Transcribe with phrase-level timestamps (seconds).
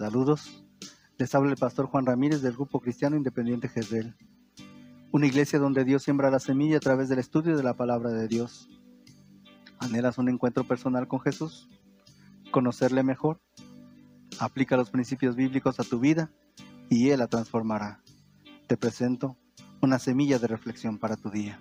[0.00, 0.64] Saludos.
[1.18, 4.16] Les habla el pastor Juan Ramírez del Grupo Cristiano Independiente Jezreel.
[5.12, 8.26] Una iglesia donde Dios siembra la semilla a través del estudio de la palabra de
[8.26, 8.70] Dios.
[9.78, 11.68] ¿Anhelas un encuentro personal con Jesús?
[12.50, 13.42] ¿Conocerle mejor?
[14.38, 16.30] Aplica los principios bíblicos a tu vida
[16.88, 18.00] y Él la transformará.
[18.68, 19.36] Te presento
[19.82, 21.60] una semilla de reflexión para tu día.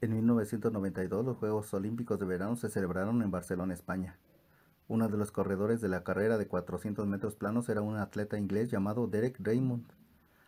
[0.00, 4.20] En 1992 los Juegos Olímpicos de Verano se celebraron en Barcelona, España.
[4.88, 8.70] Uno de los corredores de la carrera de 400 metros planos era un atleta inglés
[8.70, 9.84] llamado Derek Raymond.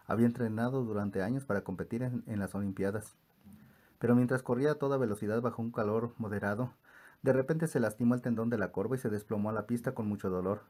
[0.07, 3.17] Había entrenado durante años para competir en, las Olimpiadas.
[3.99, 6.73] Pero mientras corría a toda velocidad bajo un calor moderado,
[7.23, 9.93] de repente se lastimó el tendón de la corva y se desplomó a la pista
[9.93, 10.61] con mucho dolor.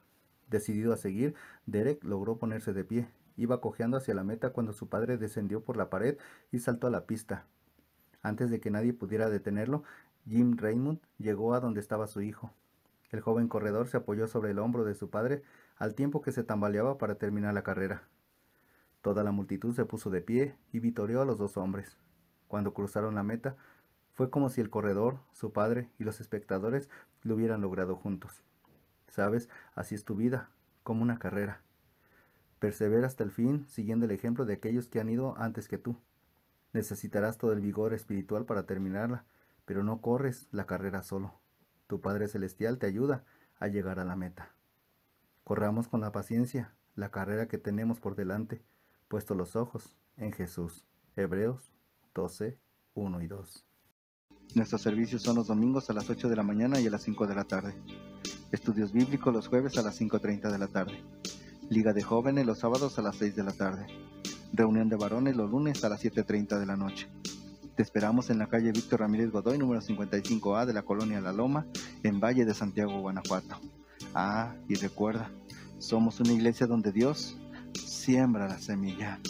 [0.48, 1.34] Decidido a seguir,
[1.66, 3.10] Derek logró ponerse de pie.
[3.36, 6.16] Iba cojeando hacia la meta cuando su padre descendió por la pared
[6.50, 7.44] y saltó a la pista.
[8.22, 9.84] Antes de que nadie pudiera detenerlo,
[10.26, 12.50] Jim Raymond llegó a donde estaba su hijo.
[13.10, 15.42] El joven corredor se apoyó sobre el hombro de su padre
[15.76, 18.02] al tiempo que se tambaleaba para terminar la carrera.
[19.00, 21.96] Toda la multitud se puso de pie y vitoreó a los dos hombres.
[22.48, 23.56] Cuando cruzaron la meta,
[24.12, 26.90] fue como si el corredor, su padre y los espectadores
[27.22, 28.42] lo hubieran logrado juntos.
[29.06, 30.50] Sabes, así es tu vida,
[30.82, 31.62] como una carrera.
[32.58, 35.96] Persevera hasta el fin, siguiendo el ejemplo de aquellos que han ido antes que tú.
[36.72, 39.24] Necesitarás todo el vigor espiritual para terminarla,
[39.64, 41.34] pero no corres la carrera solo.
[41.88, 43.24] Tu Padre Celestial te ayuda
[43.58, 44.54] a llegar a la meta.
[45.42, 48.62] Corramos con la paciencia la carrera que tenemos por delante,
[49.08, 50.84] puesto los ojos en Jesús.
[51.16, 51.72] Hebreos
[52.14, 52.58] 12,
[52.94, 53.64] 1 y 2.
[54.54, 57.26] Nuestros servicios son los domingos a las 8 de la mañana y a las 5
[57.26, 57.74] de la tarde.
[58.52, 61.02] Estudios bíblicos los jueves a las 5.30 de la tarde.
[61.70, 63.86] Liga de jóvenes los sábados a las 6 de la tarde.
[64.52, 67.08] Reunión de varones los lunes a las 7.30 de la noche.
[67.78, 71.64] Te esperamos en la calle Víctor Ramírez Godoy, número 55A de la colonia La Loma,
[72.02, 73.60] en Valle de Santiago, Guanajuato.
[74.16, 75.30] Ah, y recuerda,
[75.78, 77.38] somos una iglesia donde Dios
[77.74, 79.20] siembra la semilla.